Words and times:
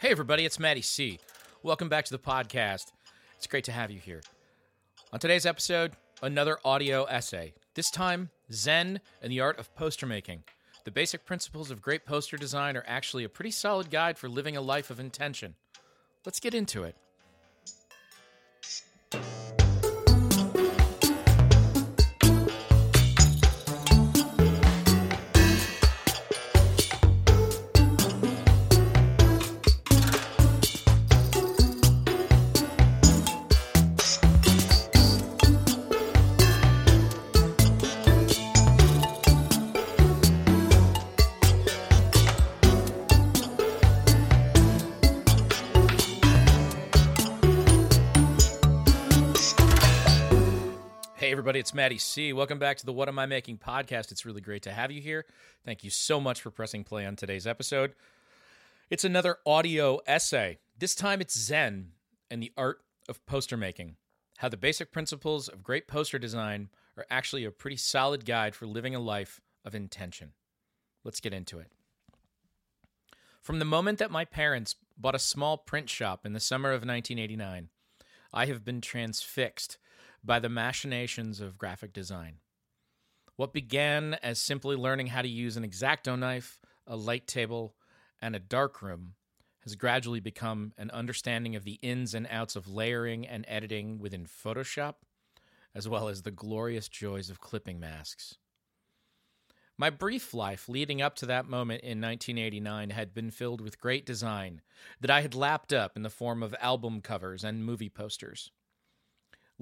Hey, 0.00 0.08
everybody, 0.12 0.46
it's 0.46 0.58
Maddie 0.58 0.80
C. 0.80 1.18
Welcome 1.62 1.90
back 1.90 2.06
to 2.06 2.10
the 2.10 2.18
podcast. 2.18 2.86
It's 3.36 3.46
great 3.46 3.64
to 3.64 3.72
have 3.72 3.90
you 3.90 3.98
here. 3.98 4.22
On 5.12 5.20
today's 5.20 5.44
episode, 5.44 5.92
another 6.22 6.56
audio 6.64 7.04
essay. 7.04 7.52
This 7.74 7.90
time, 7.90 8.30
Zen 8.50 9.00
and 9.20 9.30
the 9.30 9.40
art 9.40 9.58
of 9.58 9.74
poster 9.74 10.06
making. 10.06 10.44
The 10.86 10.90
basic 10.90 11.26
principles 11.26 11.70
of 11.70 11.82
great 11.82 12.06
poster 12.06 12.38
design 12.38 12.78
are 12.78 12.84
actually 12.86 13.24
a 13.24 13.28
pretty 13.28 13.50
solid 13.50 13.90
guide 13.90 14.16
for 14.16 14.30
living 14.30 14.56
a 14.56 14.62
life 14.62 14.88
of 14.88 15.00
intention. 15.00 15.54
Let's 16.24 16.40
get 16.40 16.54
into 16.54 16.84
it. 16.84 16.96
Everybody, 51.50 51.60
it's 51.62 51.74
Maddie 51.74 51.98
C. 51.98 52.32
Welcome 52.32 52.60
back 52.60 52.76
to 52.76 52.86
the 52.86 52.92
What 52.92 53.08
Am 53.08 53.18
I 53.18 53.26
Making 53.26 53.58
podcast. 53.58 54.12
It's 54.12 54.24
really 54.24 54.40
great 54.40 54.62
to 54.62 54.70
have 54.70 54.92
you 54.92 55.00
here. 55.00 55.26
Thank 55.64 55.82
you 55.82 55.90
so 55.90 56.20
much 56.20 56.40
for 56.40 56.52
pressing 56.52 56.84
play 56.84 57.04
on 57.04 57.16
today's 57.16 57.44
episode. 57.44 57.94
It's 58.88 59.04
another 59.04 59.38
audio 59.44 59.98
essay. 60.06 60.58
This 60.78 60.94
time 60.94 61.20
it's 61.20 61.36
Zen 61.36 61.88
and 62.30 62.40
the 62.40 62.52
art 62.56 62.82
of 63.08 63.26
poster 63.26 63.56
making. 63.56 63.96
How 64.38 64.48
the 64.48 64.56
basic 64.56 64.92
principles 64.92 65.48
of 65.48 65.64
great 65.64 65.88
poster 65.88 66.20
design 66.20 66.68
are 66.96 67.06
actually 67.10 67.44
a 67.44 67.50
pretty 67.50 67.78
solid 67.78 68.24
guide 68.24 68.54
for 68.54 68.66
living 68.66 68.94
a 68.94 69.00
life 69.00 69.40
of 69.64 69.74
intention. 69.74 70.34
Let's 71.02 71.18
get 71.18 71.34
into 71.34 71.58
it. 71.58 71.72
From 73.42 73.58
the 73.58 73.64
moment 73.64 73.98
that 73.98 74.12
my 74.12 74.24
parents 74.24 74.76
bought 74.96 75.16
a 75.16 75.18
small 75.18 75.58
print 75.58 75.90
shop 75.90 76.24
in 76.24 76.32
the 76.32 76.38
summer 76.38 76.68
of 76.68 76.86
1989, 76.86 77.70
I 78.32 78.46
have 78.46 78.64
been 78.64 78.80
transfixed 78.80 79.78
by 80.22 80.38
the 80.38 80.48
machinations 80.48 81.40
of 81.40 81.58
graphic 81.58 81.92
design. 81.92 82.36
What 83.36 83.52
began 83.52 84.14
as 84.22 84.40
simply 84.40 84.76
learning 84.76 85.08
how 85.08 85.22
to 85.22 85.28
use 85.28 85.56
an 85.56 85.64
X-Acto 85.64 86.18
knife, 86.18 86.58
a 86.86 86.96
light 86.96 87.26
table, 87.26 87.74
and 88.20 88.36
a 88.36 88.40
darkroom 88.40 89.14
has 89.62 89.74
gradually 89.76 90.20
become 90.20 90.72
an 90.76 90.90
understanding 90.90 91.56
of 91.56 91.64
the 91.64 91.78
ins 91.82 92.14
and 92.14 92.26
outs 92.30 92.56
of 92.56 92.68
layering 92.68 93.26
and 93.26 93.44
editing 93.48 93.98
within 93.98 94.26
Photoshop, 94.26 94.96
as 95.74 95.88
well 95.88 96.08
as 96.08 96.22
the 96.22 96.30
glorious 96.30 96.88
joys 96.88 97.30
of 97.30 97.40
clipping 97.40 97.78
masks. 97.78 98.36
My 99.78 99.88
brief 99.88 100.34
life 100.34 100.68
leading 100.68 101.00
up 101.00 101.14
to 101.16 101.26
that 101.26 101.48
moment 101.48 101.82
in 101.82 102.02
1989 102.02 102.90
had 102.90 103.14
been 103.14 103.30
filled 103.30 103.62
with 103.62 103.80
great 103.80 104.04
design 104.04 104.60
that 105.00 105.10
I 105.10 105.22
had 105.22 105.34
lapped 105.34 105.72
up 105.72 105.96
in 105.96 106.02
the 106.02 106.10
form 106.10 106.42
of 106.42 106.54
album 106.60 107.00
covers 107.00 107.42
and 107.44 107.64
movie 107.64 107.88
posters. 107.88 108.50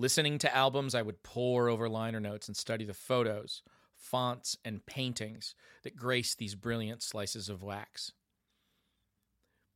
Listening 0.00 0.38
to 0.38 0.56
albums, 0.56 0.94
I 0.94 1.02
would 1.02 1.24
pore 1.24 1.68
over 1.68 1.88
liner 1.88 2.20
notes 2.20 2.46
and 2.46 2.56
study 2.56 2.84
the 2.84 2.94
photos, 2.94 3.64
fonts, 3.96 4.56
and 4.64 4.86
paintings 4.86 5.56
that 5.82 5.96
grace 5.96 6.36
these 6.36 6.54
brilliant 6.54 7.02
slices 7.02 7.48
of 7.48 7.64
wax. 7.64 8.12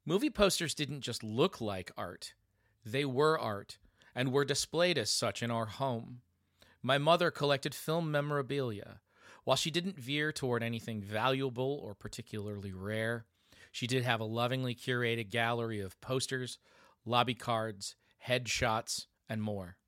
Movie 0.07 0.31
posters 0.31 0.75
didn't 0.75 1.01
just 1.01 1.25
look 1.25 1.61
like 1.61 1.91
art, 1.97 2.35
they 2.87 3.05
were 3.05 3.37
art 3.37 3.79
and 4.15 4.31
were 4.31 4.45
displayed 4.45 4.97
as 4.97 5.11
such 5.11 5.43
in 5.43 5.51
our 5.51 5.67
home. 5.67 6.21
My 6.85 6.99
mother 6.99 7.33
collected 7.33 7.75
film 7.75 8.09
memorabilia. 8.13 9.01
While 9.43 9.57
she 9.57 9.73
didn't 9.73 9.99
veer 9.99 10.31
toward 10.31 10.63
anything 10.63 11.01
valuable 11.01 11.81
or 11.83 11.97
particularly 11.97 12.73
rare, 12.73 13.27
she 13.73 13.89
did 13.89 14.05
have 14.05 14.21
a 14.21 14.25
lovingly 14.25 14.77
curated 14.77 15.31
gallery 15.31 15.81
of 15.81 16.01
posters, 16.01 16.59
lobby 17.05 17.35
cards, 17.35 17.97
headshots, 18.29 19.07
and 19.29 19.43
more. 19.43 19.79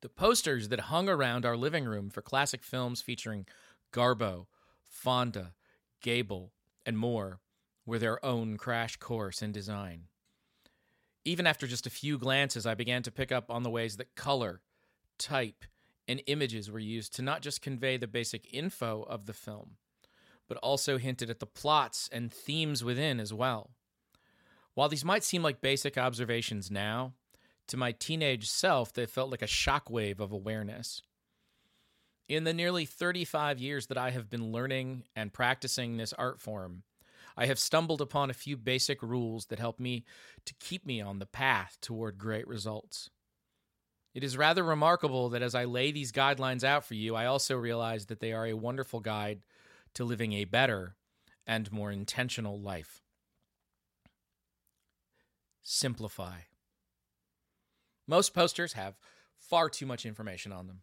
The 0.00 0.08
posters 0.08 0.68
that 0.68 0.80
hung 0.80 1.08
around 1.08 1.44
our 1.44 1.56
living 1.56 1.84
room 1.84 2.08
for 2.08 2.22
classic 2.22 2.62
films 2.62 3.02
featuring 3.02 3.46
Garbo, 3.92 4.46
Fonda, 4.88 5.54
Gable, 6.00 6.52
and 6.86 6.96
more 6.96 7.40
were 7.84 7.98
their 7.98 8.24
own 8.24 8.56
crash 8.56 8.96
course 8.96 9.42
in 9.42 9.50
design. 9.50 10.04
Even 11.24 11.46
after 11.46 11.66
just 11.66 11.86
a 11.86 11.90
few 11.90 12.16
glances, 12.16 12.64
I 12.64 12.74
began 12.74 13.02
to 13.02 13.10
pick 13.10 13.32
up 13.32 13.50
on 13.50 13.64
the 13.64 13.70
ways 13.70 13.96
that 13.96 14.14
color, 14.14 14.60
type, 15.18 15.64
and 16.06 16.22
images 16.26 16.70
were 16.70 16.78
used 16.78 17.14
to 17.16 17.22
not 17.22 17.42
just 17.42 17.60
convey 17.60 17.96
the 17.96 18.06
basic 18.06 18.46
info 18.54 19.02
of 19.02 19.26
the 19.26 19.32
film, 19.32 19.78
but 20.48 20.58
also 20.58 20.96
hinted 20.96 21.28
at 21.28 21.40
the 21.40 21.46
plots 21.46 22.08
and 22.12 22.32
themes 22.32 22.84
within 22.84 23.18
as 23.18 23.34
well. 23.34 23.70
While 24.74 24.88
these 24.88 25.04
might 25.04 25.24
seem 25.24 25.42
like 25.42 25.60
basic 25.60 25.98
observations 25.98 26.70
now, 26.70 27.14
to 27.68 27.76
my 27.76 27.92
teenage 27.92 28.48
self, 28.48 28.92
they 28.92 29.06
felt 29.06 29.30
like 29.30 29.42
a 29.42 29.46
shockwave 29.46 30.20
of 30.20 30.32
awareness. 30.32 31.02
In 32.28 32.44
the 32.44 32.52
nearly 32.52 32.84
35 32.84 33.58
years 33.58 33.86
that 33.86 33.96
I 33.96 34.10
have 34.10 34.28
been 34.28 34.52
learning 34.52 35.04
and 35.16 35.32
practicing 35.32 35.96
this 35.96 36.12
art 36.12 36.40
form, 36.40 36.82
I 37.36 37.46
have 37.46 37.58
stumbled 37.58 38.00
upon 38.00 38.30
a 38.30 38.34
few 38.34 38.56
basic 38.56 39.02
rules 39.02 39.46
that 39.46 39.58
help 39.58 39.78
me 39.78 40.04
to 40.44 40.54
keep 40.54 40.84
me 40.84 41.00
on 41.00 41.20
the 41.20 41.26
path 41.26 41.78
toward 41.80 42.18
great 42.18 42.46
results. 42.48 43.10
It 44.14 44.24
is 44.24 44.36
rather 44.36 44.64
remarkable 44.64 45.28
that 45.30 45.42
as 45.42 45.54
I 45.54 45.64
lay 45.64 45.92
these 45.92 46.10
guidelines 46.10 46.64
out 46.64 46.84
for 46.84 46.94
you, 46.94 47.14
I 47.14 47.26
also 47.26 47.56
realize 47.56 48.06
that 48.06 48.20
they 48.20 48.32
are 48.32 48.46
a 48.46 48.56
wonderful 48.56 49.00
guide 49.00 49.42
to 49.94 50.04
living 50.04 50.32
a 50.32 50.44
better 50.44 50.96
and 51.46 51.70
more 51.70 51.92
intentional 51.92 52.60
life. 52.60 53.02
Simplify. 55.62 56.40
Most 58.08 58.32
posters 58.32 58.72
have 58.72 58.98
far 59.36 59.68
too 59.68 59.84
much 59.84 60.06
information 60.06 60.50
on 60.50 60.66
them. 60.66 60.80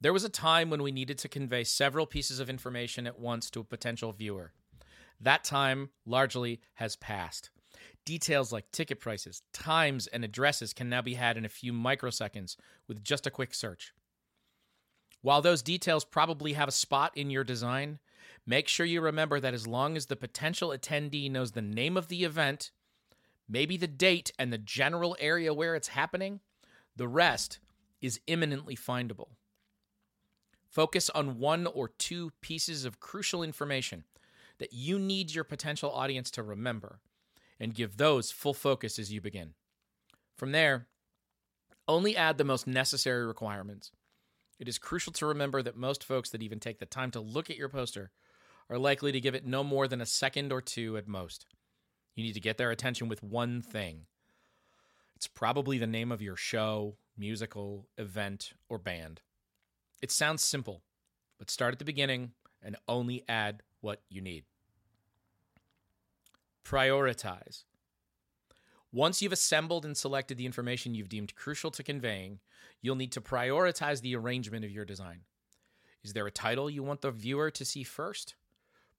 There 0.00 0.12
was 0.12 0.22
a 0.22 0.28
time 0.28 0.68
when 0.68 0.82
we 0.82 0.92
needed 0.92 1.18
to 1.18 1.28
convey 1.28 1.64
several 1.64 2.06
pieces 2.06 2.38
of 2.38 2.50
information 2.50 3.06
at 3.06 3.18
once 3.18 3.50
to 3.50 3.60
a 3.60 3.64
potential 3.64 4.12
viewer. 4.12 4.52
That 5.18 5.42
time 5.42 5.90
largely 6.06 6.60
has 6.74 6.94
passed. 6.94 7.50
Details 8.04 8.52
like 8.52 8.70
ticket 8.70 9.00
prices, 9.00 9.42
times, 9.52 10.06
and 10.06 10.24
addresses 10.24 10.72
can 10.72 10.88
now 10.88 11.02
be 11.02 11.14
had 11.14 11.36
in 11.36 11.44
a 11.44 11.48
few 11.48 11.72
microseconds 11.72 12.56
with 12.86 13.02
just 13.02 13.26
a 13.26 13.30
quick 13.30 13.54
search. 13.54 13.92
While 15.22 15.42
those 15.42 15.62
details 15.62 16.04
probably 16.04 16.52
have 16.52 16.68
a 16.68 16.72
spot 16.72 17.16
in 17.16 17.30
your 17.30 17.44
design, 17.44 17.98
make 18.46 18.68
sure 18.68 18.86
you 18.86 19.00
remember 19.00 19.40
that 19.40 19.54
as 19.54 19.66
long 19.66 19.96
as 19.96 20.06
the 20.06 20.16
potential 20.16 20.70
attendee 20.70 21.30
knows 21.30 21.52
the 21.52 21.62
name 21.62 21.96
of 21.96 22.08
the 22.08 22.24
event, 22.24 22.70
maybe 23.48 23.76
the 23.76 23.88
date 23.88 24.32
and 24.38 24.52
the 24.52 24.58
general 24.58 25.16
area 25.18 25.52
where 25.52 25.74
it's 25.74 25.88
happening, 25.88 26.40
the 26.98 27.08
rest 27.08 27.58
is 28.00 28.20
imminently 28.26 28.76
findable. 28.76 29.28
Focus 30.68 31.08
on 31.10 31.38
one 31.38 31.66
or 31.66 31.88
two 31.88 32.32
pieces 32.42 32.84
of 32.84 33.00
crucial 33.00 33.42
information 33.42 34.04
that 34.58 34.72
you 34.72 34.98
need 34.98 35.34
your 35.34 35.44
potential 35.44 35.90
audience 35.90 36.30
to 36.32 36.42
remember 36.42 37.00
and 37.58 37.74
give 37.74 37.96
those 37.96 38.30
full 38.30 38.54
focus 38.54 38.98
as 38.98 39.12
you 39.12 39.20
begin. 39.20 39.54
From 40.36 40.52
there, 40.52 40.88
only 41.86 42.16
add 42.16 42.36
the 42.36 42.44
most 42.44 42.66
necessary 42.66 43.24
requirements. 43.24 43.90
It 44.60 44.68
is 44.68 44.78
crucial 44.78 45.12
to 45.14 45.26
remember 45.26 45.62
that 45.62 45.76
most 45.76 46.04
folks 46.04 46.30
that 46.30 46.42
even 46.42 46.60
take 46.60 46.80
the 46.80 46.86
time 46.86 47.10
to 47.12 47.20
look 47.20 47.48
at 47.48 47.56
your 47.56 47.68
poster 47.68 48.10
are 48.68 48.78
likely 48.78 49.12
to 49.12 49.20
give 49.20 49.34
it 49.34 49.46
no 49.46 49.64
more 49.64 49.88
than 49.88 50.00
a 50.00 50.06
second 50.06 50.52
or 50.52 50.60
two 50.60 50.96
at 50.96 51.08
most. 51.08 51.46
You 52.14 52.24
need 52.24 52.34
to 52.34 52.40
get 52.40 52.58
their 52.58 52.70
attention 52.70 53.08
with 53.08 53.22
one 53.22 53.62
thing. 53.62 54.06
It's 55.18 55.26
probably 55.26 55.78
the 55.78 55.86
name 55.88 56.12
of 56.12 56.22
your 56.22 56.36
show, 56.36 56.94
musical, 57.16 57.88
event, 57.98 58.52
or 58.68 58.78
band. 58.78 59.20
It 60.00 60.12
sounds 60.12 60.44
simple, 60.44 60.84
but 61.40 61.50
start 61.50 61.72
at 61.72 61.80
the 61.80 61.84
beginning 61.84 62.34
and 62.62 62.76
only 62.86 63.24
add 63.28 63.64
what 63.80 64.00
you 64.08 64.20
need. 64.20 64.44
Prioritize. 66.64 67.64
Once 68.92 69.20
you've 69.20 69.32
assembled 69.32 69.84
and 69.84 69.96
selected 69.96 70.38
the 70.38 70.46
information 70.46 70.94
you've 70.94 71.08
deemed 71.08 71.34
crucial 71.34 71.72
to 71.72 71.82
conveying, 71.82 72.38
you'll 72.80 72.94
need 72.94 73.10
to 73.10 73.20
prioritize 73.20 74.00
the 74.02 74.14
arrangement 74.14 74.64
of 74.64 74.70
your 74.70 74.84
design. 74.84 75.22
Is 76.04 76.12
there 76.12 76.28
a 76.28 76.30
title 76.30 76.70
you 76.70 76.84
want 76.84 77.00
the 77.00 77.10
viewer 77.10 77.50
to 77.50 77.64
see 77.64 77.82
first? 77.82 78.36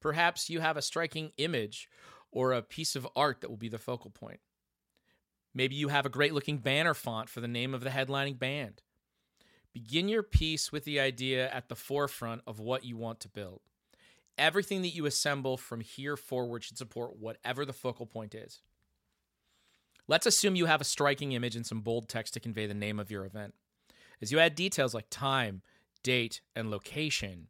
Perhaps 0.01 0.50
you 0.50 0.60
have 0.60 0.75
a 0.75 0.81
striking 0.81 1.31
image 1.38 1.88
or 2.30 2.51
a 2.51 2.62
piece 2.62 2.98
of 2.98 3.07
art 3.15 3.39
that 3.39 3.50
will 3.50 3.56
be 3.56 3.69
the 3.69 3.77
focal 3.77 4.12
point. 4.12 4.42
Maybe 5.54 5.75
you 5.75 5.88
have 5.90 6.06
a 6.06 6.10
great 6.10 6.34
looking 6.34 6.60
banner 6.60 6.94
font 6.94 7.30
for 7.30 7.42
the 7.42 7.48
name 7.48 7.74
of 7.74 7.81
the 7.81 7.90
headlining 7.90 8.40
band. 8.40 8.81
Begin 9.74 10.10
your 10.10 10.24
piece 10.24 10.72
with 10.72 10.84
the 10.84 11.00
idea 11.00 11.50
at 11.51 11.69
the 11.69 11.75
forefront 11.75 12.42
of 12.48 12.60
what 12.60 12.84
you 12.84 12.98
want 12.98 13.19
to 13.22 13.30
build. 13.30 13.62
everything 14.40 14.81
that 14.81 14.96
you 14.96 15.06
assemble 15.06 15.57
from 15.57 15.81
here 15.81 16.18
forward 16.18 16.63
should 16.63 16.78
support 16.78 17.19
whatever 17.19 17.66
the 17.66 17.74
focal 17.74 18.06
point 18.07 18.34
is. 18.34 18.62
Let's 20.07 20.25
assume 20.25 20.56
you 20.56 20.66
have 20.66 20.81
a 20.81 20.86
striking 20.86 21.34
image 21.34 21.56
and 21.56 21.66
some 21.66 21.81
bold 21.81 22.10
text 22.10 22.34
to 22.34 22.40
convey 22.40 22.66
the 22.66 22.74
name 22.74 23.00
of 23.00 23.12
your 23.12 23.25
event. 23.25 23.54
As 24.22 24.31
you 24.31 24.40
add 24.40 24.56
details 24.56 24.94
like 24.94 25.10
time, 25.12 25.62
date, 26.01 26.42
and 26.56 26.72
location, 26.72 27.48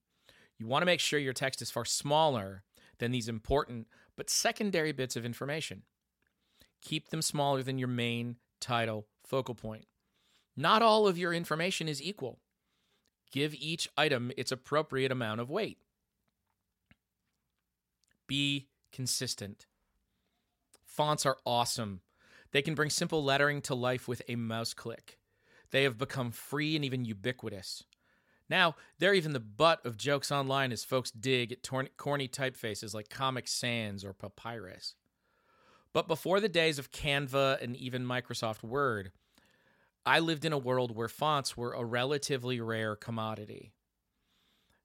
you 0.57 0.67
want 0.67 0.81
to 0.81 0.85
make 0.87 0.99
sure 0.99 1.19
your 1.19 1.31
text 1.31 1.61
is 1.61 1.71
far 1.71 1.85
smaller 1.85 2.63
than 2.97 3.11
these 3.11 3.29
important 3.29 3.87
but 4.17 4.29
secondary 4.29 4.91
bits 4.91 5.15
of 5.15 5.23
information. 5.23 5.83
Keep 6.81 7.09
them 7.09 7.21
smaller 7.21 7.63
than 7.63 7.77
your 7.77 7.87
main 7.87 8.37
title 8.59 9.07
focal 9.25 9.55
point. 9.55 9.85
Not 10.55 10.81
all 10.81 11.07
of 11.07 11.17
your 11.17 11.33
information 11.33 11.87
is 11.87 12.01
equal. 12.01 12.39
Give 13.31 13.53
each 13.53 13.87
item 13.97 14.31
its 14.37 14.51
appropriate 14.51 15.11
amount 15.11 15.39
of 15.39 15.49
weight. 15.49 15.77
Be 18.27 18.67
consistent. 18.91 19.67
Fonts 20.85 21.25
are 21.25 21.37
awesome. 21.45 22.01
They 22.51 22.61
can 22.61 22.75
bring 22.75 22.89
simple 22.89 23.23
lettering 23.23 23.61
to 23.63 23.75
life 23.75 24.07
with 24.07 24.21
a 24.27 24.35
mouse 24.35 24.73
click. 24.73 25.19
They 25.71 25.83
have 25.83 25.97
become 25.97 26.31
free 26.31 26.75
and 26.75 26.83
even 26.83 27.05
ubiquitous. 27.05 27.83
Now, 28.49 28.75
they're 28.97 29.13
even 29.13 29.33
the 29.33 29.39
butt 29.39 29.85
of 29.85 29.97
jokes 29.97 30.31
online 30.31 30.71
as 30.71 30.83
folks 30.83 31.11
dig 31.11 31.51
at 31.51 31.61
corny 31.97 32.27
typefaces 32.27 32.95
like 32.95 33.09
Comic 33.09 33.47
Sans 33.47 34.03
or 34.03 34.13
Papyrus. 34.13 34.95
But 35.99 36.07
before 36.07 36.39
the 36.39 36.47
days 36.47 36.79
of 36.79 36.93
Canva 36.93 37.61
and 37.61 37.75
even 37.75 38.05
Microsoft 38.05 38.63
Word, 38.63 39.11
I 40.05 40.19
lived 40.19 40.45
in 40.45 40.53
a 40.53 40.57
world 40.57 40.95
where 40.95 41.09
fonts 41.09 41.57
were 41.57 41.73
a 41.73 41.83
relatively 41.83 42.61
rare 42.61 42.95
commodity. 42.95 43.73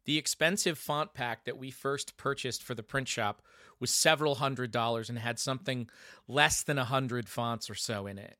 The 0.06 0.18
expensive 0.18 0.76
font 0.76 1.14
pack 1.14 1.44
that 1.44 1.56
we 1.56 1.70
first 1.70 2.16
purchased 2.16 2.64
for 2.64 2.74
the 2.74 2.82
print 2.82 3.06
shop 3.06 3.42
was 3.78 3.92
several 3.92 4.34
hundred 4.34 4.72
dollars 4.72 5.08
and 5.08 5.16
had 5.16 5.38
something 5.38 5.88
less 6.26 6.64
than 6.64 6.78
a 6.78 6.84
hundred 6.84 7.28
fonts 7.28 7.70
or 7.70 7.76
so 7.76 8.08
in 8.08 8.18
it. 8.18 8.36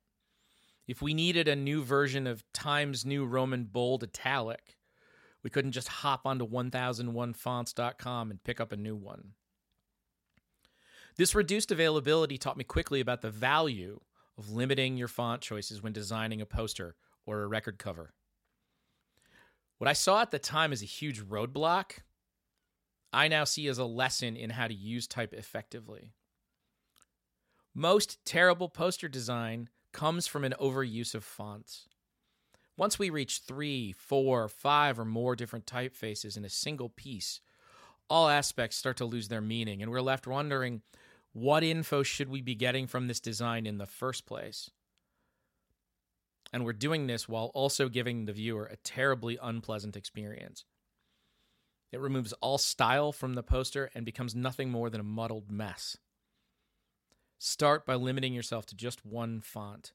If 0.88 1.00
we 1.00 1.14
needed 1.14 1.46
a 1.46 1.54
new 1.54 1.84
version 1.84 2.26
of 2.26 2.42
Times 2.52 3.06
New 3.06 3.24
Roman 3.24 3.66
Bold 3.66 4.02
Italic, 4.02 4.78
we 5.44 5.50
couldn't 5.50 5.70
just 5.70 5.86
hop 5.86 6.26
onto 6.26 6.44
1001fonts.com 6.44 8.32
and 8.32 8.42
pick 8.42 8.60
up 8.60 8.72
a 8.72 8.76
new 8.76 8.96
one. 8.96 9.34
This 11.16 11.34
reduced 11.34 11.70
availability 11.70 12.38
taught 12.38 12.56
me 12.56 12.64
quickly 12.64 13.00
about 13.00 13.22
the 13.22 13.30
value 13.30 14.00
of 14.36 14.50
limiting 14.50 14.96
your 14.96 15.08
font 15.08 15.42
choices 15.42 15.82
when 15.82 15.92
designing 15.92 16.40
a 16.40 16.46
poster 16.46 16.96
or 17.24 17.42
a 17.42 17.46
record 17.46 17.78
cover. 17.78 18.14
What 19.78 19.88
I 19.88 19.92
saw 19.92 20.22
at 20.22 20.30
the 20.30 20.38
time 20.38 20.72
as 20.72 20.82
a 20.82 20.86
huge 20.86 21.22
roadblock, 21.22 21.98
I 23.12 23.28
now 23.28 23.44
see 23.44 23.68
as 23.68 23.78
a 23.78 23.84
lesson 23.84 24.36
in 24.36 24.50
how 24.50 24.66
to 24.66 24.74
use 24.74 25.06
type 25.06 25.32
effectively. 25.32 26.14
Most 27.74 28.24
terrible 28.24 28.68
poster 28.68 29.08
design 29.08 29.68
comes 29.92 30.26
from 30.26 30.44
an 30.44 30.54
overuse 30.60 31.14
of 31.14 31.24
fonts. 31.24 31.88
Once 32.76 32.98
we 32.98 33.08
reach 33.08 33.42
three, 33.46 33.92
four, 33.92 34.48
five, 34.48 34.98
or 34.98 35.04
more 35.04 35.36
different 35.36 35.66
typefaces 35.66 36.36
in 36.36 36.44
a 36.44 36.48
single 36.48 36.88
piece, 36.88 37.40
all 38.08 38.28
aspects 38.28 38.76
start 38.76 38.96
to 38.98 39.04
lose 39.04 39.28
their 39.28 39.40
meaning, 39.40 39.82
and 39.82 39.90
we're 39.90 40.00
left 40.00 40.26
wondering 40.26 40.82
what 41.32 41.64
info 41.64 42.02
should 42.02 42.28
we 42.28 42.40
be 42.40 42.54
getting 42.54 42.86
from 42.86 43.08
this 43.08 43.20
design 43.20 43.66
in 43.66 43.78
the 43.78 43.86
first 43.86 44.24
place? 44.24 44.70
And 46.52 46.64
we're 46.64 46.72
doing 46.72 47.08
this 47.08 47.28
while 47.28 47.50
also 47.54 47.88
giving 47.88 48.24
the 48.24 48.32
viewer 48.32 48.66
a 48.66 48.76
terribly 48.76 49.36
unpleasant 49.42 49.96
experience. 49.96 50.64
It 51.90 52.00
removes 52.00 52.32
all 52.34 52.58
style 52.58 53.10
from 53.10 53.34
the 53.34 53.42
poster 53.42 53.90
and 53.94 54.04
becomes 54.04 54.34
nothing 54.34 54.70
more 54.70 54.90
than 54.90 55.00
a 55.00 55.04
muddled 55.04 55.50
mess. 55.50 55.96
Start 57.38 57.84
by 57.84 57.94
limiting 57.96 58.32
yourself 58.32 58.66
to 58.66 58.76
just 58.76 59.04
one 59.04 59.40
font. 59.40 59.92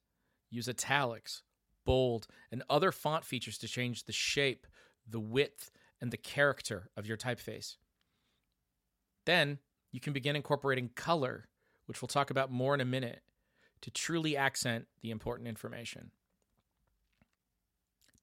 Use 0.49 0.67
italics, 0.67 1.43
bold, 1.85 2.27
and 2.51 2.63
other 2.69 2.91
font 2.91 3.23
features 3.23 3.57
to 3.59 3.67
change 3.67 4.03
the 4.03 4.13
shape, 4.13 4.67
the 5.07 5.19
width, 5.19 5.71
and 6.01 6.11
the 6.11 6.17
character 6.17 6.89
of 6.97 7.07
your 7.07 7.17
typeface. 7.17 7.77
Then 9.25 9.59
you 9.91 9.99
can 9.99 10.13
begin 10.13 10.35
incorporating 10.35 10.89
color, 10.95 11.49
which 11.85 12.01
we'll 12.01 12.07
talk 12.07 12.29
about 12.29 12.51
more 12.51 12.73
in 12.73 12.81
a 12.81 12.85
minute, 12.85 13.21
to 13.81 13.91
truly 13.91 14.35
accent 14.35 14.87
the 15.01 15.11
important 15.11 15.47
information. 15.47 16.11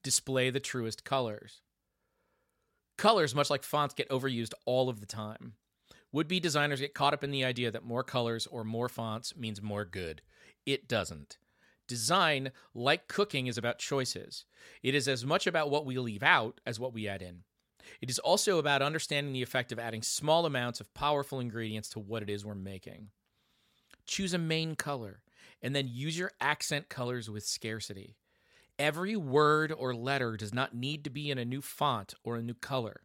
Display 0.03 0.49
the 0.49 0.59
truest 0.59 1.03
colors. 1.03 1.61
Colors, 2.97 3.35
much 3.35 3.49
like 3.49 3.63
fonts, 3.63 3.93
get 3.93 4.09
overused 4.09 4.53
all 4.65 4.89
of 4.89 4.99
the 4.99 5.05
time. 5.05 5.53
Would 6.11 6.27
be 6.27 6.39
designers 6.39 6.79
get 6.79 6.93
caught 6.93 7.13
up 7.13 7.23
in 7.23 7.31
the 7.31 7.43
idea 7.43 7.69
that 7.71 7.83
more 7.83 8.03
colors 8.03 8.47
or 8.47 8.63
more 8.63 8.89
fonts 8.89 9.35
means 9.35 9.61
more 9.61 9.85
good. 9.85 10.21
It 10.65 10.87
doesn't. 10.87 11.37
Design, 11.87 12.51
like 12.73 13.07
cooking, 13.07 13.47
is 13.47 13.57
about 13.57 13.79
choices. 13.79 14.45
It 14.81 14.95
is 14.95 15.07
as 15.07 15.25
much 15.25 15.47
about 15.47 15.69
what 15.69 15.85
we 15.85 15.97
leave 15.97 16.23
out 16.23 16.59
as 16.65 16.79
what 16.79 16.93
we 16.93 17.07
add 17.07 17.21
in. 17.21 17.43
It 18.01 18.09
is 18.09 18.19
also 18.19 18.57
about 18.59 18.81
understanding 18.81 19.33
the 19.33 19.43
effect 19.43 19.71
of 19.71 19.79
adding 19.79 20.01
small 20.01 20.45
amounts 20.45 20.79
of 20.79 20.93
powerful 20.93 21.39
ingredients 21.39 21.89
to 21.89 21.99
what 21.99 22.23
it 22.23 22.29
is 22.29 22.45
we're 22.45 22.55
making. 22.55 23.09
Choose 24.05 24.33
a 24.33 24.39
main 24.39 24.75
color 24.75 25.21
and 25.61 25.75
then 25.75 25.87
use 25.87 26.17
your 26.17 26.31
accent 26.39 26.89
colors 26.89 27.29
with 27.29 27.45
scarcity. 27.45 28.15
Every 28.79 29.15
word 29.15 29.71
or 29.71 29.95
letter 29.95 30.37
does 30.37 30.53
not 30.53 30.75
need 30.75 31.03
to 31.03 31.09
be 31.09 31.31
in 31.31 31.37
a 31.37 31.45
new 31.45 31.61
font 31.61 32.13
or 32.23 32.35
a 32.35 32.43
new 32.43 32.53
color. 32.53 33.01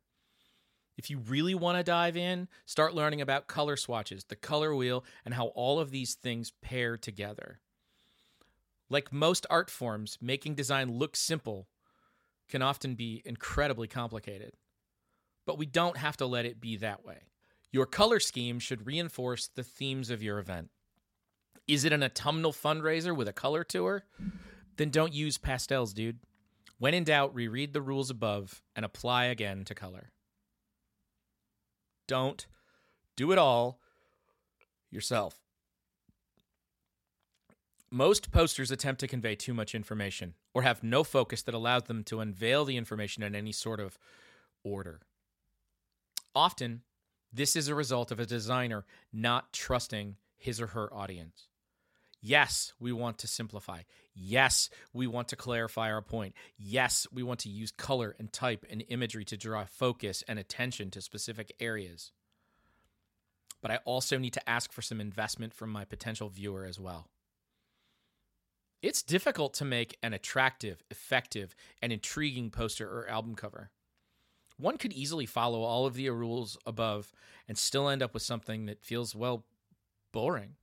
If 0.99 1.09
you 1.09 1.19
really 1.19 1.55
want 1.55 1.79
to 1.79 1.83
dive 1.83 2.17
in, 2.17 2.49
start 2.67 2.95
learning 2.95 3.23
about 3.23 3.47
color 3.47 3.77
swatches, 3.77 4.25
the 4.25 4.37
color 4.37 4.75
wheel, 4.75 5.05
and 5.25 5.33
how 5.33 5.47
all 5.47 5.81
of 5.81 5.91
these 5.91 6.15
things 6.15 6.53
pair 6.61 6.99
together. 6.99 7.61
Like 8.91 9.13
most 9.13 9.47
art 9.49 9.71
forms, 9.71 10.19
making 10.21 10.55
design 10.55 10.99
look 10.99 11.17
simple 11.17 11.69
can 12.49 12.61
often 12.61 12.95
be 12.95 13.23
incredibly 13.25 13.89
complicated 13.89 14.53
but 15.47 15.59
we 15.59 15.67
don't 15.67 15.97
have 15.97 16.17
to 16.19 16.27
let 16.27 16.47
it 16.47 16.61
be 16.61 16.77
that 16.77 17.05
way. 17.05 17.19
Your 17.73 17.87
color 17.87 18.21
scheme 18.21 18.59
should 18.59 18.87
reinforce 18.87 19.49
the 19.49 19.63
themes 19.63 20.11
of 20.11 20.23
your 20.23 20.39
event. 20.39 20.71
Is 21.67 21.85
it 21.85 21.93
an 21.93 22.03
autumnal 22.03 22.53
fundraiser 22.53 23.17
with 23.17 23.29
a 23.29 23.33
color 23.33 23.65
tour? 23.65 24.05
Then 24.77 24.91
don't 24.91 25.15
use 25.15 25.39
pastels, 25.39 25.93
dude. 25.93 26.19
When 26.79 26.95
in 26.95 27.05
doubt, 27.05 27.35
reread 27.35 27.73
the 27.73 27.81
rules 27.81 28.11
above 28.11 28.63
and 28.75 28.85
apply 28.85 29.27
again 29.27 29.65
to 29.65 29.75
color. 29.75 30.11
Don't 32.09 32.47
do 33.17 33.33
it 33.33 33.39
all 33.39 33.79
yourself. 34.91 35.39
Most 37.91 38.33
posters 38.33 38.71
attempt 38.71 39.01
to 39.01 39.09
convey 39.09 39.35
too 39.35 39.55
much 39.55 39.75
information 39.75 40.35
or 40.55 40.63
have 40.63 40.83
no 40.83 41.05
focus 41.05 41.43
that 41.43 41.55
allows 41.55 41.85
them 41.85 42.03
to 42.05 42.21
unveil 42.21 42.65
the 42.65 42.77
information 42.77 43.23
in 43.23 43.35
any 43.35 43.53
sort 43.53 43.81
of 43.81 43.99
order. 44.65 45.01
Often, 46.35 46.83
this 47.33 47.57
is 47.57 47.69
a 47.69 47.75
result 47.75 48.11
of 48.11 48.21
a 48.21 48.27
designer 48.27 48.85
not 49.13 49.53
trusting 49.53 50.17
his 50.37 50.61
or 50.61 50.69
her 50.69 50.93
audience. 50.93 51.49
Yes, 52.21 52.73
we 52.79 52.93
want 52.93 53.19
to 53.19 53.27
simplify. 53.27 53.83
Yes, 54.15 54.71
we 54.93 55.09
want 55.09 55.29
to 55.29 55.37
clarify 55.37 55.91
our 55.91 56.03
point. 56.03 56.35
Yes, 56.57 57.07
we 57.13 57.23
want 57.25 57.41
to 57.41 57.49
use 57.49 57.73
color 57.73 58.15
and 58.19 58.33
type 58.33 58.65
and 58.71 58.85
imagery 58.89 59.25
to 59.27 59.37
draw 59.37 59.65
focus 59.65 60.23
and 60.29 60.39
attention 60.39 60.91
to 60.93 61.01
specific 61.01 61.53
areas. 61.59 62.13
But 63.61 63.73
I 63.73 63.79
also 63.85 64.19
need 64.19 64.35
to 64.35 64.49
ask 64.49 64.73
for 64.73 64.83
some 64.83 65.01
investment 65.01 65.53
from 65.53 65.71
my 65.71 65.85
potential 65.85 66.29
viewer 66.29 66.65
as 66.65 66.79
well. 66.79 67.09
It's 68.83 69.03
difficult 69.03 69.55
to 69.55 69.65
make 69.65 69.97
an 70.03 70.13
attractive, 70.13 70.83
effective, 70.91 71.55
and 71.81 71.93
intriguing 71.93 72.51
poster 72.51 72.89
or 72.89 73.09
album 73.09 73.35
cover 73.35 73.71
one 74.63 74.79
could 74.79 74.93
easily 74.93 75.27
follow 75.27 75.63
all 75.63 75.85
of 75.85 75.95
the 75.95 76.09
rules 76.11 76.57
above 76.67 77.13
and 77.49 77.59
still 77.59 77.89
end 77.89 78.03
up 78.03 78.15
with 78.15 78.23
something 78.23 78.67
that 78.67 78.85
feels, 78.85 79.15
well, 79.15 79.45
boring. 80.13 80.55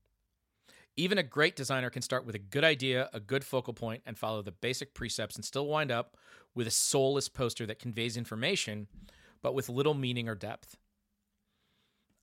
Even 0.95 1.17
a 1.17 1.23
great 1.23 1.55
designer 1.55 1.89
can 1.89 2.01
start 2.01 2.25
with 2.25 2.35
a 2.35 2.39
good 2.39 2.63
idea, 2.63 3.09
a 3.13 3.19
good 3.19 3.43
focal 3.43 3.73
point, 3.73 4.01
and 4.05 4.17
follow 4.17 4.41
the 4.41 4.51
basic 4.51 4.93
precepts 4.93 5.35
and 5.35 5.45
still 5.45 5.67
wind 5.67 5.91
up 5.91 6.17
with 6.55 6.67
a 6.67 6.71
soulless 6.71 7.29
poster 7.29 7.65
that 7.65 7.79
conveys 7.79 8.17
information, 8.17 8.87
but 9.41 9.53
with 9.53 9.69
little 9.69 9.93
meaning 9.93 10.27
or 10.27 10.35
depth. 10.35 10.77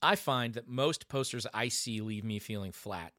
I 0.02 0.14
find 0.14 0.54
that 0.54 0.68
most 0.68 1.08
posters 1.08 1.46
I 1.54 1.68
see 1.68 2.00
leave 2.00 2.24
me 2.24 2.38
feeling 2.38 2.72
flat, 2.72 3.12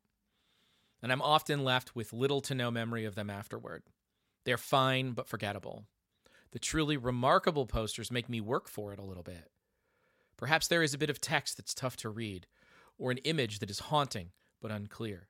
and 1.02 1.12
I'm 1.12 1.22
often 1.22 1.64
left 1.64 1.96
with 1.96 2.14
little 2.14 2.42
to 2.42 2.54
no 2.54 2.70
memory 2.70 3.06
of 3.06 3.16
them 3.16 3.30
afterward. 3.30 3.84
They're 4.46 4.58
fine 4.58 5.14
but 5.14 5.28
forgettable. 5.28 5.86
The 6.58 6.62
truly 6.62 6.98
remarkable 6.98 7.68
posters 7.68 8.12
make 8.12 8.28
me 8.30 8.42
work 8.42 8.68
for 8.68 8.92
it 8.92 8.98
a 8.98 9.04
little 9.04 9.22
bit. 9.22 9.52
Perhaps 10.38 10.68
there 10.68 10.82
is 10.82 10.92
a 10.92 10.98
bit 10.98 11.12
of 11.12 11.22
text 11.22 11.56
that's 11.56 11.76
tough 11.76 11.96
to 11.98 12.10
read, 12.10 12.48
or 12.98 13.12
an 13.12 13.20
image 13.20 13.60
that 13.60 13.70
is 13.70 13.78
haunting 13.78 14.32
but 14.60 14.72
unclear. 14.72 15.28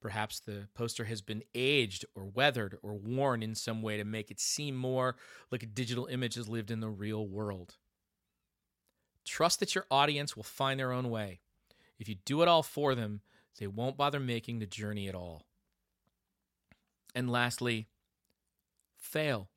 Perhaps 0.00 0.40
the 0.40 0.66
poster 0.74 1.04
has 1.04 1.22
been 1.22 1.44
aged 1.54 2.04
or 2.16 2.24
weathered 2.24 2.76
or 2.82 2.94
worn 2.94 3.44
in 3.44 3.54
some 3.54 3.80
way 3.80 3.96
to 3.96 4.02
make 4.02 4.28
it 4.28 4.40
seem 4.40 4.74
more 4.74 5.14
like 5.52 5.62
a 5.62 5.66
digital 5.66 6.06
image 6.06 6.34
has 6.34 6.48
lived 6.48 6.72
in 6.72 6.80
the 6.80 6.90
real 6.90 7.28
world. 7.28 7.76
Trust 9.24 9.60
that 9.60 9.76
your 9.76 9.86
audience 9.88 10.34
will 10.34 10.42
find 10.42 10.80
their 10.80 10.90
own 10.90 11.10
way. 11.10 11.38
If 11.96 12.08
you 12.08 12.16
do 12.24 12.42
it 12.42 12.48
all 12.48 12.64
for 12.64 12.96
them, 12.96 13.20
they 13.60 13.68
won't 13.68 13.96
bother 13.96 14.18
making 14.18 14.58
the 14.58 14.66
journey 14.66 15.08
at 15.08 15.14
all. 15.14 15.46
And 17.14 17.30
lastly, 17.30 17.86
fail. 18.96 19.49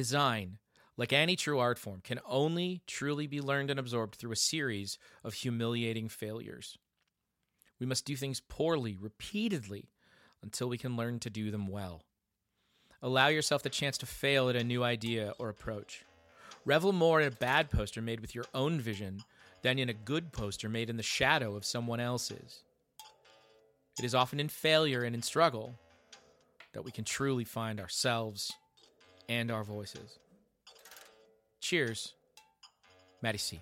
Design, 0.00 0.56
like 0.96 1.12
any 1.12 1.36
true 1.36 1.58
art 1.58 1.78
form, 1.78 2.00
can 2.02 2.20
only 2.26 2.80
truly 2.86 3.26
be 3.26 3.42
learned 3.42 3.70
and 3.70 3.78
absorbed 3.78 4.14
through 4.14 4.32
a 4.32 4.46
series 4.52 4.96
of 5.22 5.34
humiliating 5.34 6.08
failures. 6.08 6.78
We 7.78 7.84
must 7.84 8.06
do 8.06 8.16
things 8.16 8.40
poorly, 8.40 8.96
repeatedly, 8.98 9.90
until 10.42 10.70
we 10.70 10.78
can 10.78 10.96
learn 10.96 11.18
to 11.18 11.28
do 11.28 11.50
them 11.50 11.66
well. 11.66 12.04
Allow 13.02 13.28
yourself 13.28 13.62
the 13.62 13.68
chance 13.68 13.98
to 13.98 14.06
fail 14.06 14.48
at 14.48 14.56
a 14.56 14.64
new 14.64 14.82
idea 14.82 15.34
or 15.38 15.50
approach. 15.50 16.02
Revel 16.64 16.92
more 16.92 17.20
in 17.20 17.28
a 17.28 17.36
bad 17.36 17.70
poster 17.70 18.00
made 18.00 18.20
with 18.20 18.34
your 18.34 18.46
own 18.54 18.80
vision 18.80 19.22
than 19.60 19.78
in 19.78 19.90
a 19.90 19.92
good 19.92 20.32
poster 20.32 20.70
made 20.70 20.88
in 20.88 20.96
the 20.96 21.02
shadow 21.02 21.56
of 21.56 21.66
someone 21.66 22.00
else's. 22.00 22.62
It 23.98 24.06
is 24.06 24.14
often 24.14 24.40
in 24.40 24.48
failure 24.48 25.02
and 25.02 25.14
in 25.14 25.20
struggle 25.20 25.74
that 26.72 26.86
we 26.86 26.90
can 26.90 27.04
truly 27.04 27.44
find 27.44 27.78
ourselves 27.78 28.54
and 29.30 29.50
our 29.52 29.62
voices. 29.62 30.18
Cheers, 31.60 32.14
Maddie 33.22 33.38
C. 33.38 33.60